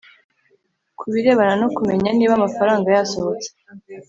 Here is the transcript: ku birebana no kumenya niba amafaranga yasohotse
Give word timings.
ku 0.97 1.05
birebana 1.11 1.53
no 1.61 1.67
kumenya 1.75 2.09
niba 2.13 2.33
amafaranga 2.35 2.87
yasohotse 2.97 3.49